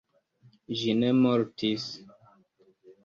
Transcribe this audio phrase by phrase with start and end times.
[0.79, 1.87] Ĝi ne mortis.